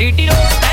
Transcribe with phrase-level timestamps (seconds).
[0.00, 0.69] GT Road.